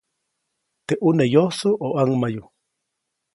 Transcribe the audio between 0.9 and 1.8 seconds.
ʼune ¿yosu